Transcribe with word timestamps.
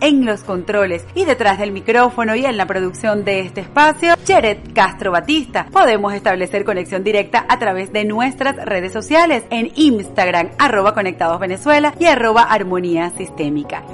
en 0.00 0.24
los 0.24 0.42
controles 0.42 1.04
y 1.14 1.24
detrás 1.24 1.58
del 1.58 1.70
micrófono 1.70 2.34
y 2.34 2.44
en 2.44 2.56
la 2.56 2.66
producción 2.66 3.24
de 3.24 3.40
este 3.40 3.60
espacio, 3.60 4.14
Jared 4.26 4.58
Castro 4.74 5.12
Batista. 5.12 5.66
Podemos 5.70 6.12
establecer 6.12 6.64
conexión 6.64 7.04
directa 7.04 7.46
a 7.48 7.58
través 7.58 7.92
de 7.92 8.04
nuestras 8.04 8.56
redes 8.56 8.92
sociales 8.92 9.44
en 9.50 9.70
Instagram, 9.76 10.50
arroba 10.58 10.92
conectados 10.92 11.38
Venezuela 11.38 11.94
y 12.00 12.06
arroba 12.06 12.42
armonía 12.42 13.10
sistémica. 13.10 13.84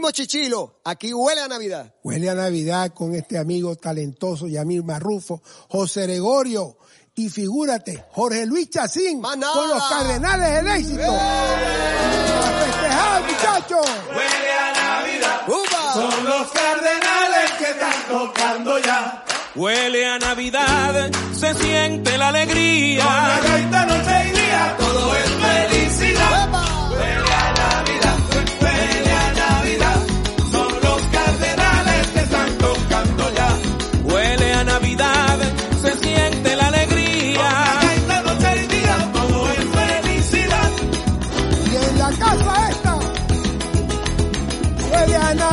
Primo 0.00 0.12
Chichilo, 0.12 0.80
aquí 0.82 1.12
huele 1.12 1.42
a 1.42 1.48
Navidad. 1.48 1.92
Huele 2.02 2.30
a 2.30 2.34
Navidad 2.34 2.90
con 2.94 3.14
este 3.14 3.36
amigo 3.36 3.76
talentoso 3.76 4.46
Yamil 4.46 4.82
Marrufo, 4.82 5.42
José 5.68 6.04
Gregorio, 6.04 6.78
y 7.14 7.28
figúrate, 7.28 8.06
Jorge 8.12 8.46
Luis 8.46 8.70
Chacín 8.70 9.20
con 9.20 9.38
los 9.40 9.88
Cardenales 9.90 10.54
del 10.54 10.66
Éxito. 10.68 11.02
¡A 11.04 12.46
festejar, 12.64 13.22
muchachos! 13.24 13.90
Huele 14.08 14.52
a 14.52 14.72
Navidad. 14.72 15.92
Son 15.92 16.24
los 16.24 16.50
Cardenales 16.50 17.50
que 17.58 17.64
están 17.64 18.08
tocando 18.08 18.78
ya. 18.78 19.24
Huele 19.54 20.06
a 20.06 20.18
Navidad, 20.18 21.10
se 21.34 21.54
siente 21.56 22.16
la 22.16 22.28
alegría. 22.28 23.04
Con 23.04 23.12
la 23.12 23.40
gaita 23.40 23.84
noche 23.84 24.28
y 24.28 24.30
día, 24.30 24.76
todo 24.78 25.14
es 25.14 25.28
felicidad. 25.28 25.89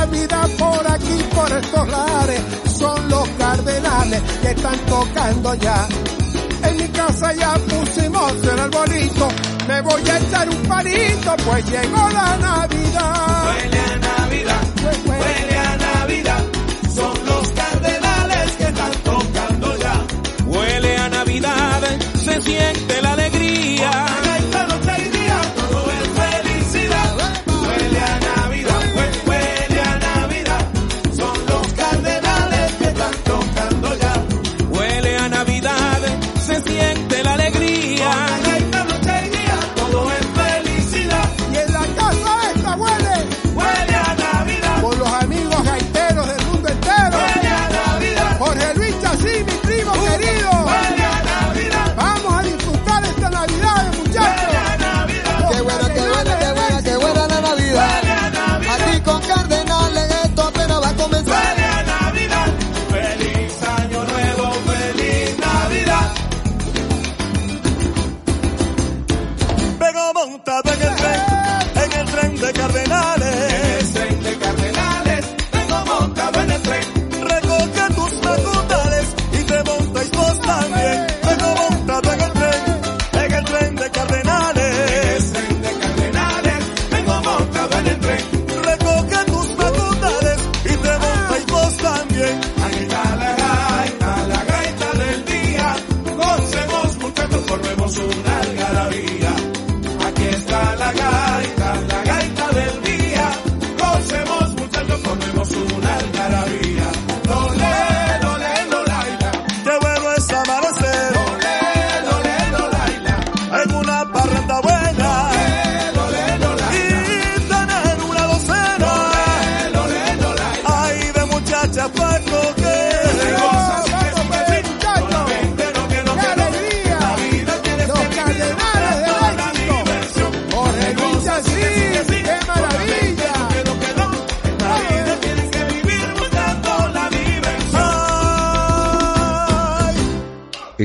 Huele 0.08 0.24
a 0.24 0.28
Navidad 0.28 0.50
por 0.58 0.92
aquí, 0.92 1.24
por 1.36 1.52
estos 1.52 1.90
lares. 1.90 2.42
Son 2.78 3.10
los 3.10 3.30
cardenales 3.30 4.22
que 4.42 4.52
están 4.52 4.80
tocando 4.86 5.56
ya. 5.56 5.88
En 6.64 6.78
mi 6.78 6.88
casa 6.90 7.34
ya 7.34 7.54
pusimos 7.56 8.34
el 8.44 8.60
arbolito. 8.60 9.28
Me 9.68 9.82
voy 9.82 10.02
a 10.10 10.18
echar 10.18 10.50
un 10.50 10.64
palito, 10.64 11.36
pues 11.46 11.70
llegó 11.70 12.10
la 12.10 12.38
Navidad. 12.38 13.48
Huele 13.48 13.80
a 13.80 13.98
Navidad, 13.98 14.64
huele 15.06 15.58
a 15.58 15.78
Navidad. 15.78 16.44
Son 16.96 17.26
los 17.26 17.48
cardenales 17.50 18.52
que 18.58 18.64
están 18.64 18.92
tocando 19.04 19.78
ya. 19.78 20.06
Huele 20.46 20.98
a 20.98 21.10
Navidad, 21.10 21.82
se 22.16 22.42
siente 22.42 22.87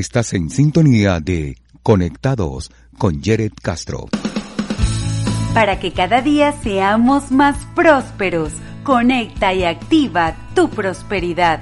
Estás 0.03 0.33
en 0.33 0.49
sintonía 0.49 1.21
de 1.21 1.57
Conectados 1.81 2.73
con 2.97 3.21
Jared 3.23 3.53
Castro. 3.61 4.09
Para 5.53 5.79
que 5.79 5.93
cada 5.93 6.21
día 6.21 6.51
seamos 6.61 7.31
más 7.31 7.55
prósperos, 7.73 8.51
conecta 8.83 9.53
y 9.53 9.63
activa 9.63 10.35
tu 10.55 10.69
prosperidad. 10.69 11.61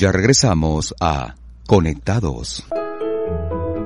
Ya 0.00 0.10
regresamos 0.10 0.94
a 0.98 1.34
Conectados. 1.66 2.59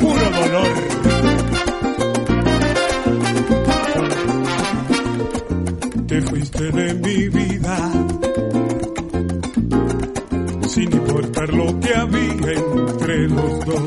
puro 0.00 0.26
dolor. 0.40 0.74
Te 6.06 6.20
fuiste 6.22 6.64
de 6.70 6.94
mi 6.94 7.28
vida 7.28 7.76
sin 10.68 10.92
importar 10.92 11.52
lo 11.54 11.80
que 11.80 11.94
había 11.94 12.52
entre 12.52 13.28
los 13.28 13.64
dos. 13.64 13.82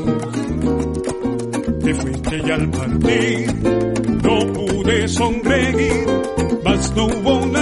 Te 1.84 1.94
fuiste 1.94 2.42
y 2.46 2.50
al 2.50 2.70
partir 2.70 3.54
no 4.22 4.52
pude 4.52 5.08
sonreír, 5.08 6.06
mas 6.64 6.94
no 6.94 7.06
hubo 7.06 7.36
una 7.38 7.57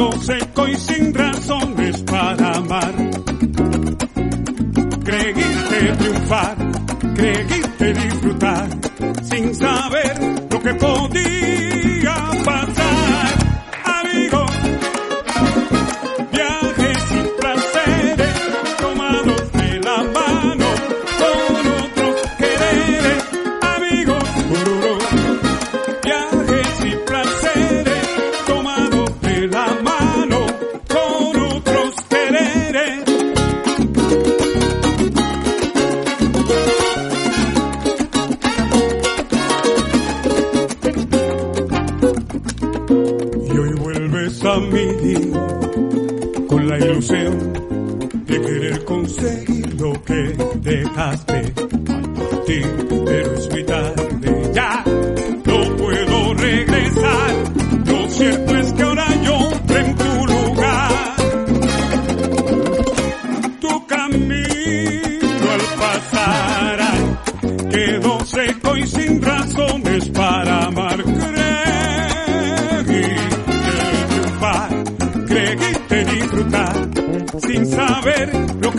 mundo 0.00 0.22
seco 0.22 0.66
y 0.66 0.76
sin 0.76 1.14
razones 1.14 2.02
para 2.02 2.54
amar. 2.54 2.94
Creíste 5.04 5.92
triunfar, 5.98 6.56
creíste 7.14 7.92
disfrutar 7.92 8.79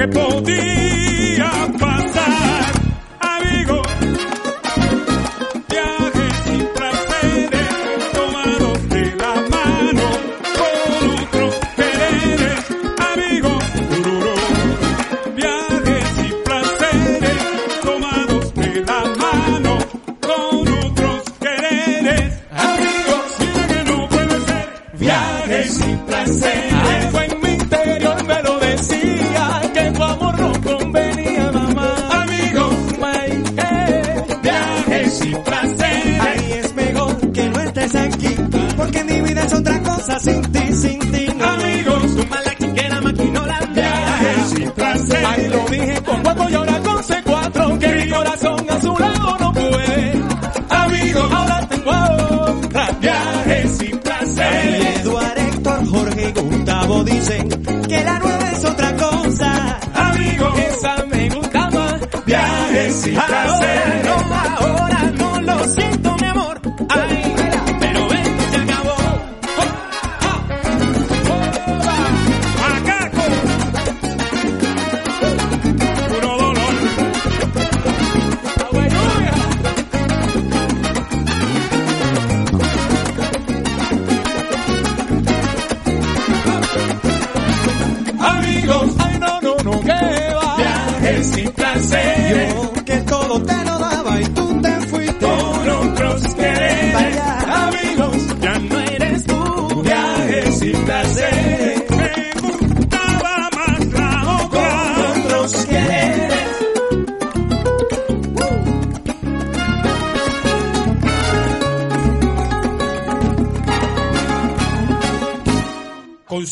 que. 0.08 0.81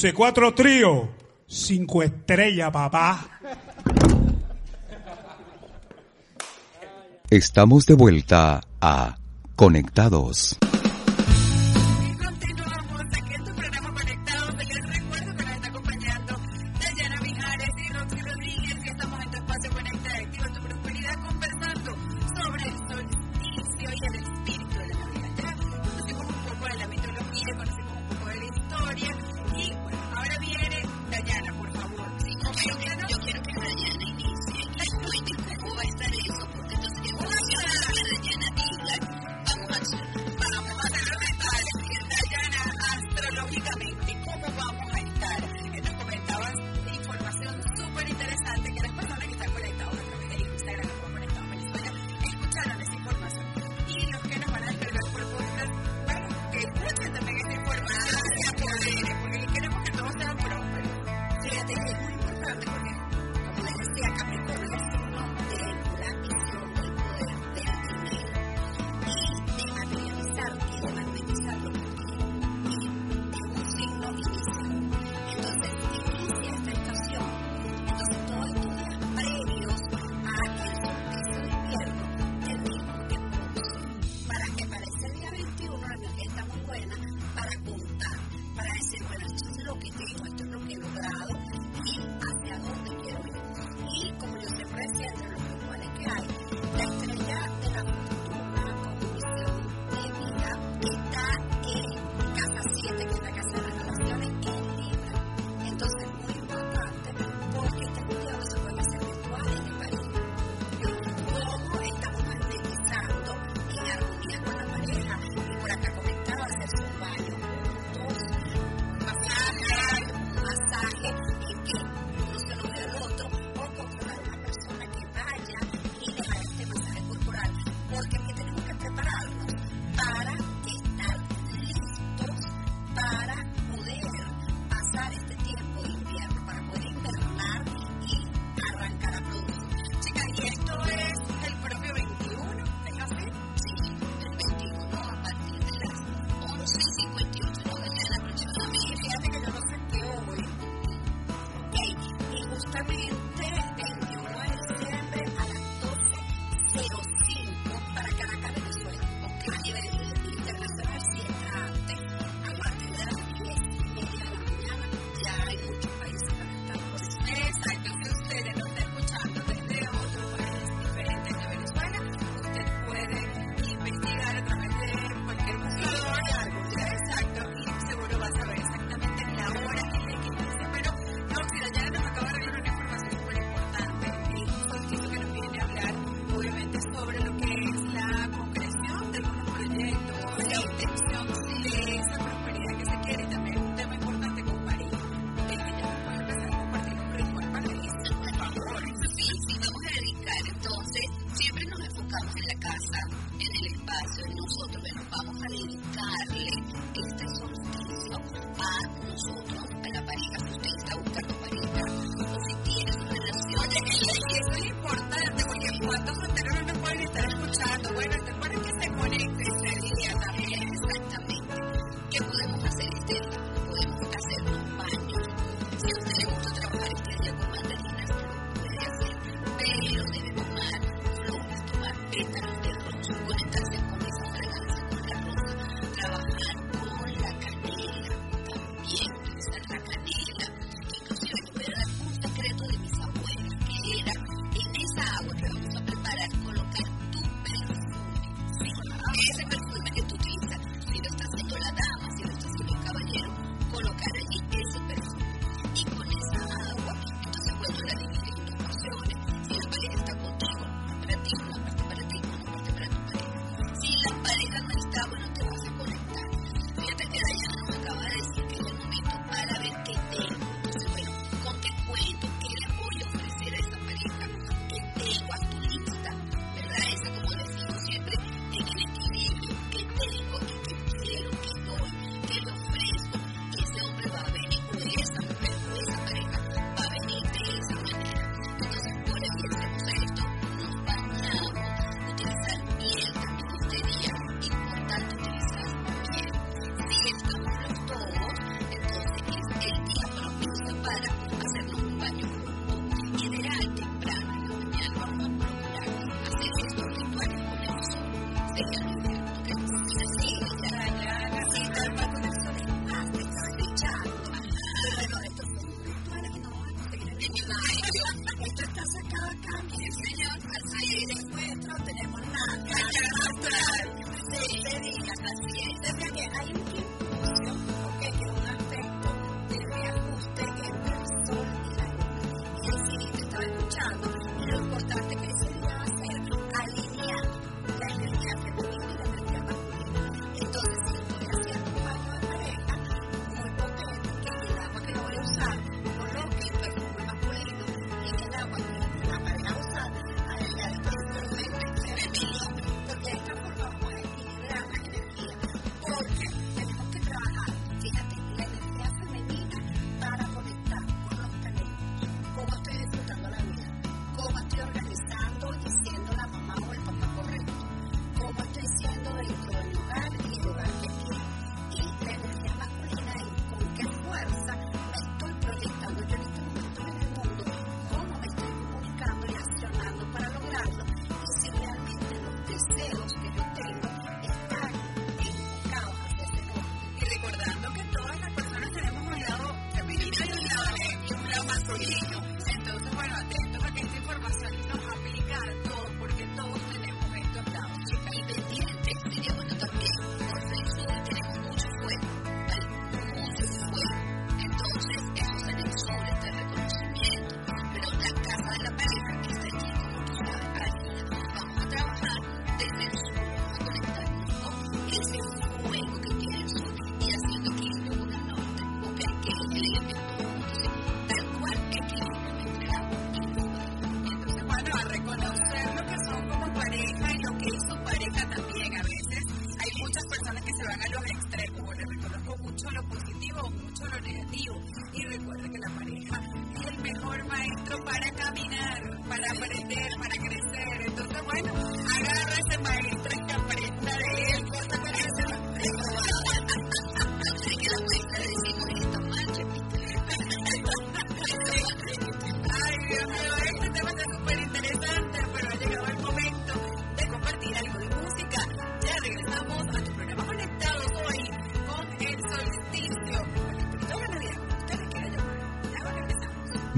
Este 0.09 0.17
24 0.17 0.53
tríos, 0.55 1.07
cinco 1.45 2.01
estrellas, 2.01 2.71
papá. 2.71 3.29
Estamos 7.29 7.85
de 7.85 7.93
vuelta 7.93 8.59
a 8.81 9.15
Conectados. 9.55 10.57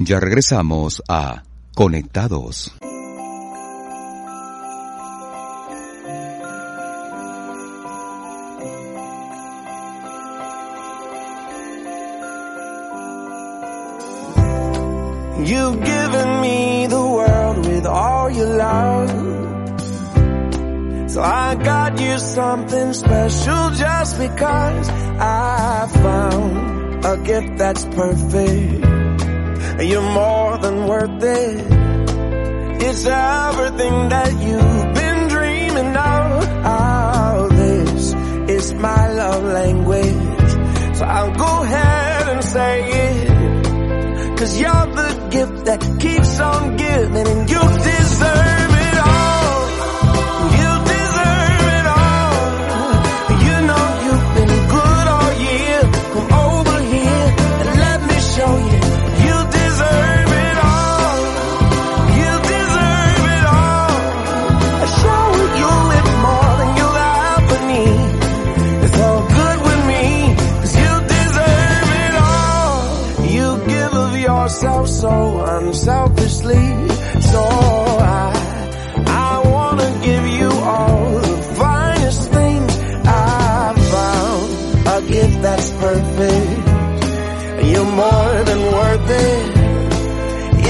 Ya 0.04 0.20
regresamos 0.20 1.04
a 1.08 1.44
Conectados. 1.76 2.72
You've 15.46 15.84
given 15.84 16.42
me 16.42 16.88
the 16.88 17.00
world 17.00 17.68
with 17.68 17.86
all 17.86 18.30
your 18.32 18.58
love. 18.58 19.10
So 21.12 21.22
I 21.22 21.56
got 21.56 22.00
you 22.00 22.18
something 22.18 22.94
special 22.94 23.70
just 23.72 24.18
because 24.18 24.90
I 25.20 25.88
found 26.02 27.06
a 27.06 27.18
gift 27.18 27.58
that's 27.58 27.86
perfect. 27.86 28.91
You're 29.84 30.14
more 30.14 30.58
than 30.60 30.86
worth 30.86 31.24
it. 31.24 31.66
It's 32.84 33.06
everything 33.06 34.10
that 34.10 34.32
you've 34.46 34.94
been 34.94 35.28
dreaming 35.28 35.96
of. 35.98 36.46
Oh, 36.66 37.50
this 37.50 38.14
is 38.52 38.74
my 38.76 39.12
love 39.12 39.44
language. 39.44 40.98
So 40.98 41.06
I'll 41.06 41.34
go 41.34 41.64
ahead 41.64 42.30
and 42.30 42.44
say 42.44 42.74
it. 42.90 44.38
Cause 44.38 44.60
you're 44.60 44.72
the 44.72 45.28
gift 45.32 45.66
that 45.66 45.82
keeps 46.00 46.40
on 46.40 46.76
giving 46.78 47.28
and 47.28 47.50
you 47.50 47.60
deserve 47.60 48.51
myself 74.62 74.88
so 74.88 75.46
unselfishly. 75.58 76.90
So 77.22 77.42
I, 77.42 78.32
I 79.08 79.42
wanna 79.50 79.90
give 80.04 80.28
you 80.28 80.50
all 80.52 81.20
the 81.20 81.38
finest 81.58 82.32
things 82.32 82.78
I 83.04 83.74
found. 83.94 84.50
A 84.88 85.08
gift 85.10 85.42
that's 85.42 85.72
perfect. 85.72 86.68
You're 87.70 87.92
more 88.04 88.44
than 88.50 88.62
worth 88.78 89.10
it. 89.10 89.58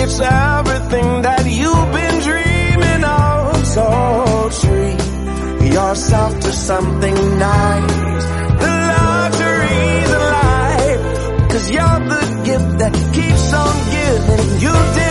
It's 0.01 0.19
everything 0.21 1.21
that 1.23 1.45
you've 1.59 1.91
been 1.99 2.17
dreaming 2.29 3.03
of. 3.03 3.67
So 3.75 4.49
treat 4.61 5.73
yourself 5.73 6.39
to 6.39 6.51
something 6.51 7.17
nice. 7.39 8.25
The 8.63 8.73
luxury, 8.93 9.85
the 10.13 10.19
life. 10.39 11.49
Cause 11.51 11.69
you're 11.69 11.99
the 12.13 12.41
gift 12.45 12.77
that 12.79 12.93
keeps 13.13 13.30
you 14.59 14.71
did. 14.93 15.10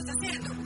estás 0.00 0.16
haciendo? 0.16 0.63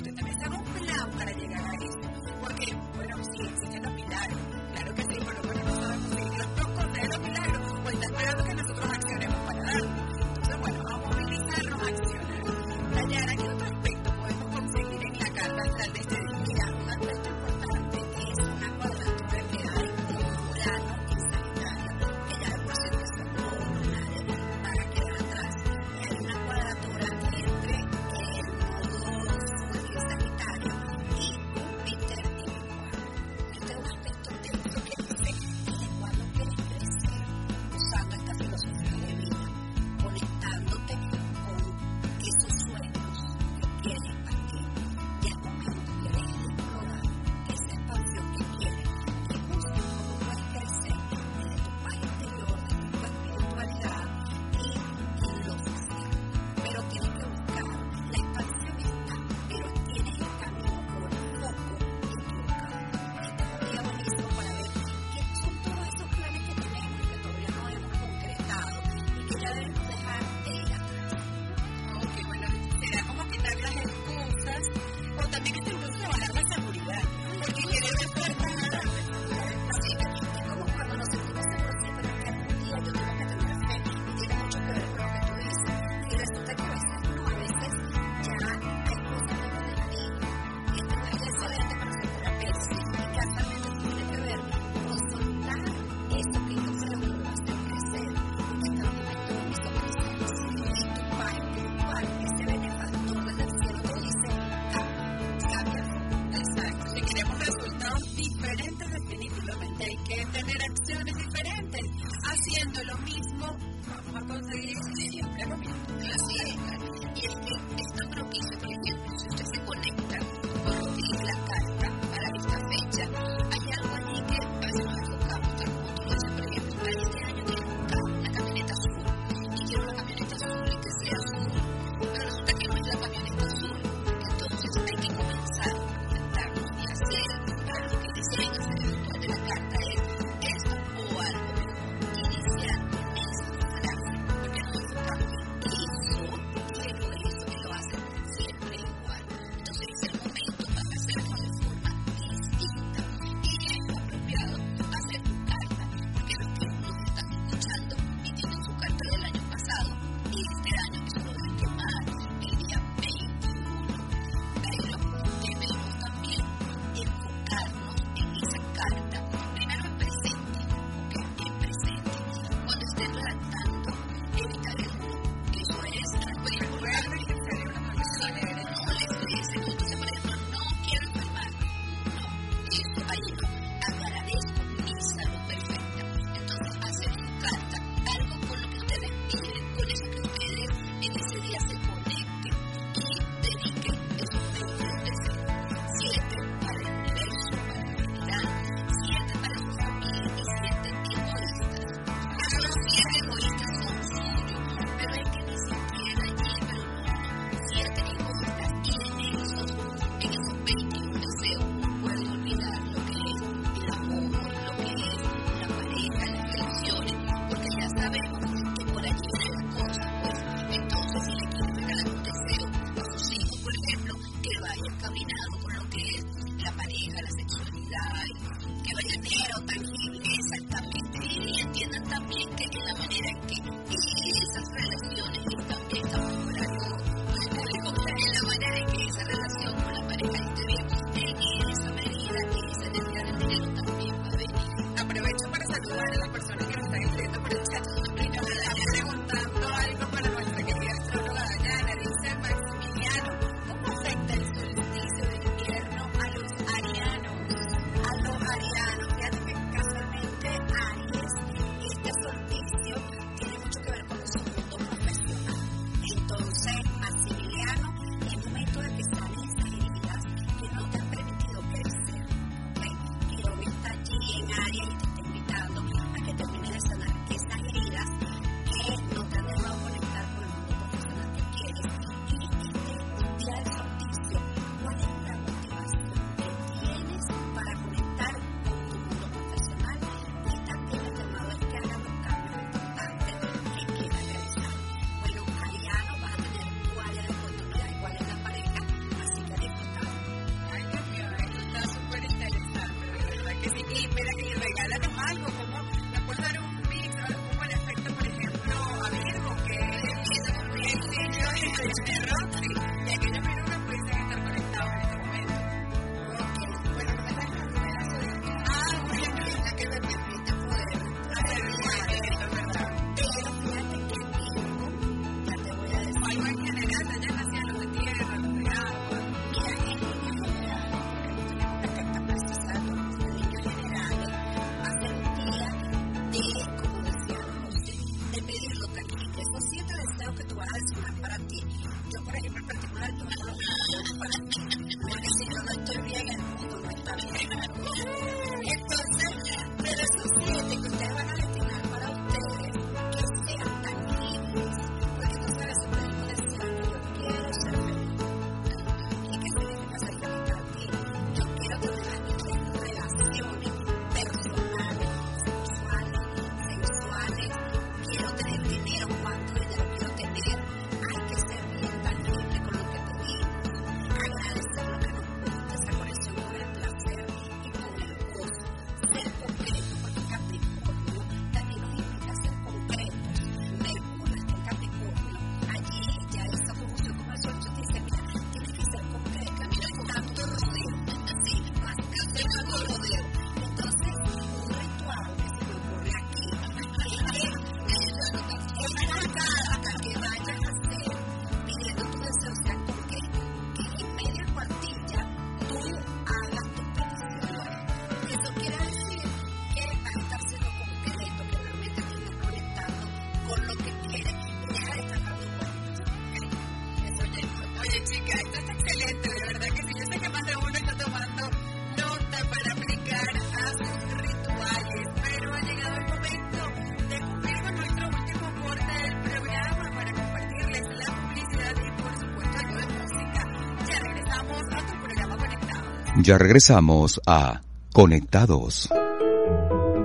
ya 436.29 436.37
regresamos 436.37 437.23
a 437.27 437.63
Conectados. 437.95 438.91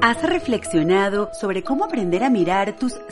¿Has 0.01 0.23
reflexionado 0.23 1.29
sobre 1.37 1.63
cómo 1.63 1.83
aprender 1.83 2.23
a 2.23 2.29
mirar 2.29 2.77
tus 2.77 2.93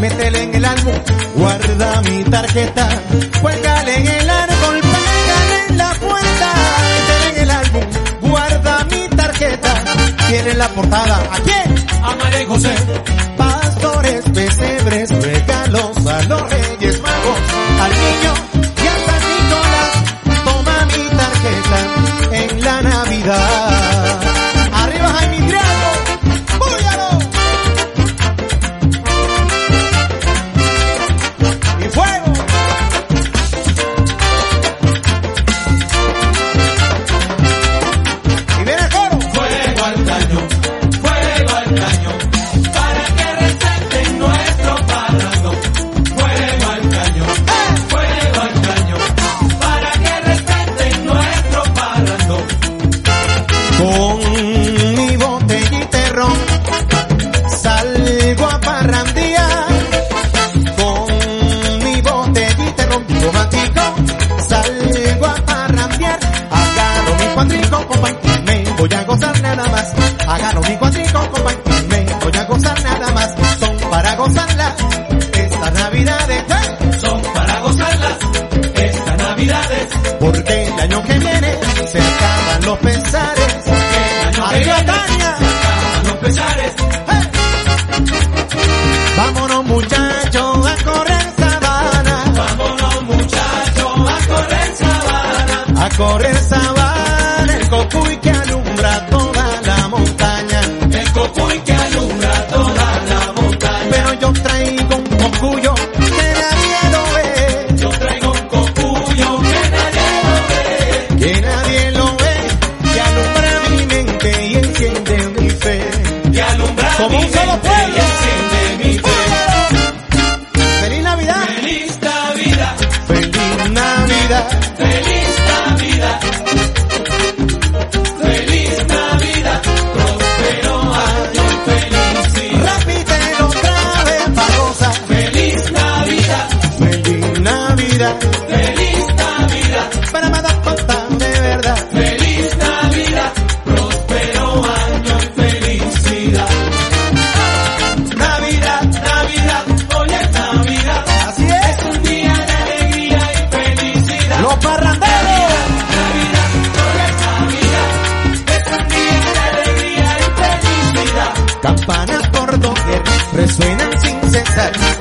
métele 0.00 0.42
en 0.42 0.54
el 0.54 0.64
álbum, 0.64 0.94
guarda 1.36 2.02
mi 2.02 2.24
tarjeta, 2.24 2.88
cuélgale 3.40 3.96
en 3.96 4.06
el 4.06 4.30
árbol, 4.30 4.80
pégale 4.80 5.66
en 5.68 5.78
la 5.78 5.90
puerta, 5.94 6.52
métele 6.90 7.28
en 7.30 7.42
el 7.42 7.50
álbum, 7.50 7.84
guarda 8.30 8.84
mi 8.90 9.16
tarjeta, 9.16 9.84
tiene 10.28 10.54
la 10.54 10.68
portada, 10.68 11.16
¿a 11.16 11.38
quién? 11.40 11.86
A 12.02 12.14
María 12.16 12.46
José, 12.46 12.74
pastores, 13.36 14.24
pesebres, 14.32 15.10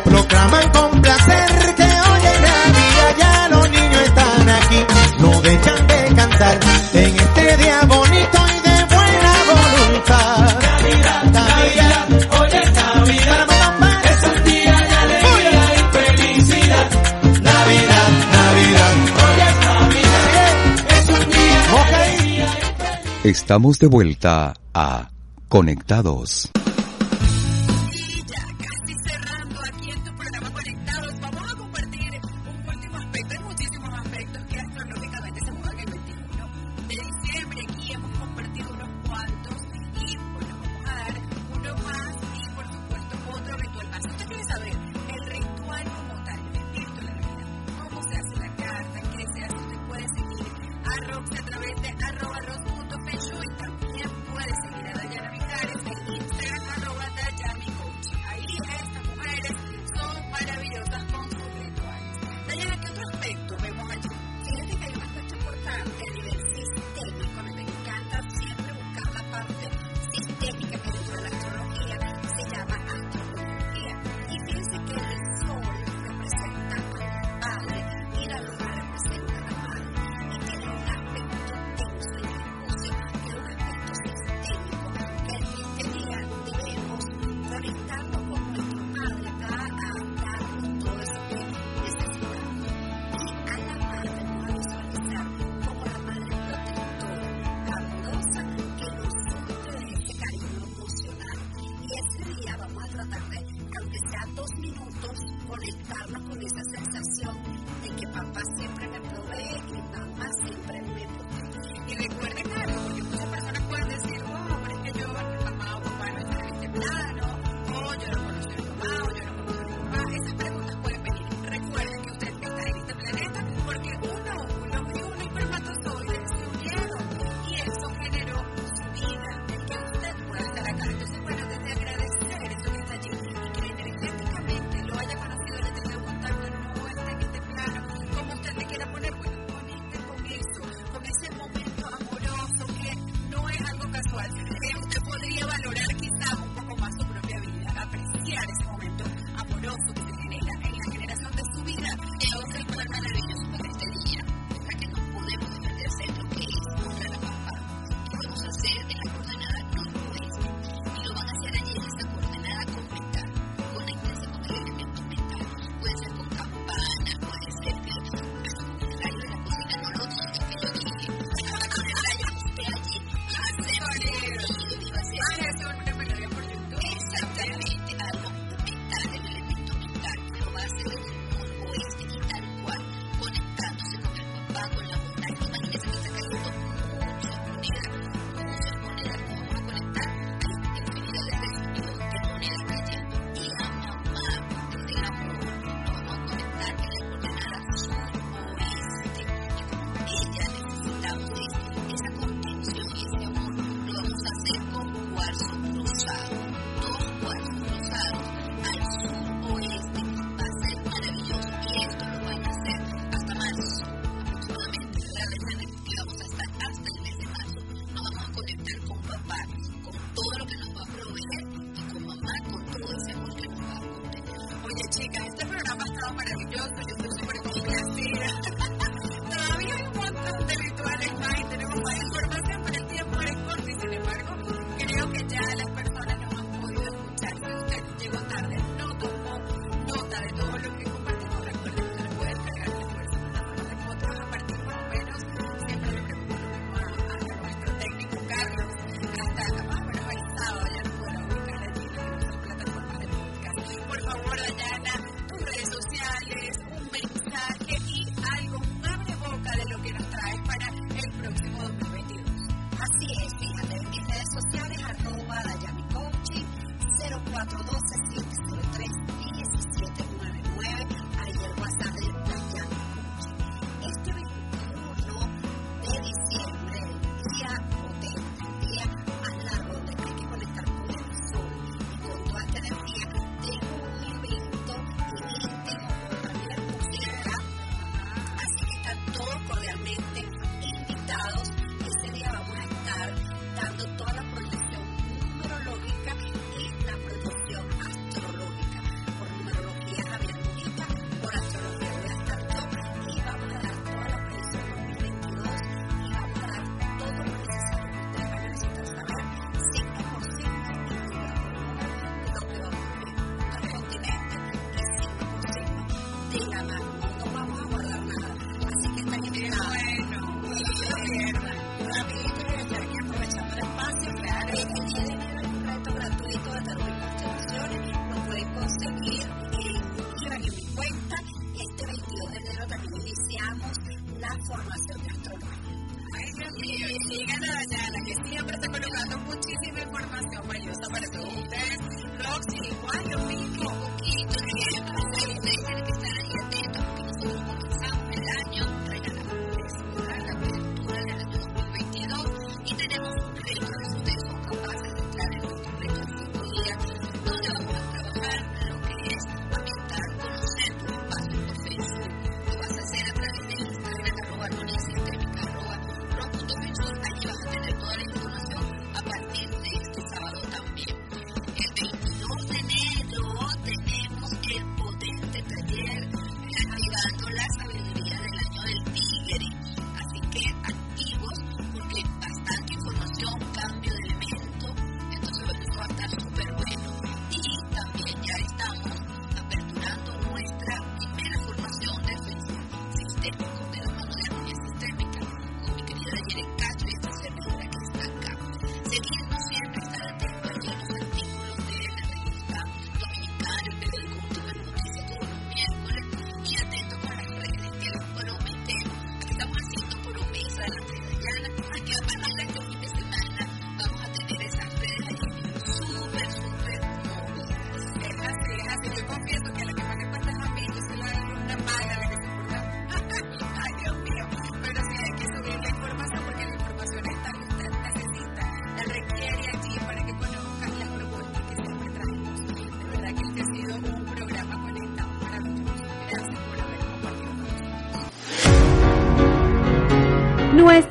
Proclaman 0.04 0.70
con 0.70 1.02
placer 1.02 1.76
que 1.76 1.84
hoy 1.84 2.22
es 2.32 2.42
Navidad, 2.42 3.16
ya 3.18 3.50
los 3.50 3.70
niños 3.72 4.02
están 4.04 4.50
aquí, 4.50 4.86
no 5.20 5.42
dejan 5.42 5.88
de 5.88 6.16
cantar. 6.16 6.60
En 6.94 7.16
este 7.16 7.58
día 7.58 7.82
bonito 7.88 8.38
y 8.56 8.60
de 8.70 8.86
buena 8.86 9.34
voluntad. 9.50 10.60
Navidad, 10.62 11.24
Navidad, 11.24 12.10
Navidad 12.10 12.40
hoy 12.40 12.50
es 12.54 12.74
Navidad. 12.74 13.48
Es 14.04 14.24
un 14.30 14.44
día 14.44 14.76
de 14.78 14.96
alegría 14.96 15.64
y 15.74 15.82
felicidad. 15.98 16.90
Navidad, 17.42 18.10
Navidad, 18.38 18.94
hoy 19.24 19.38
es 19.42 19.56
Navidad. 19.66 20.28
Es 20.98 21.10
un 21.10 21.30
día 21.32 21.62
de 21.62 21.96
alegría 21.96 22.46
y 22.46 22.82
felicidad. 22.82 23.26
Estamos 23.26 23.80
de 23.80 23.88
vuelta 23.88 24.54
a 24.74 25.10
Conectados. 25.50 26.52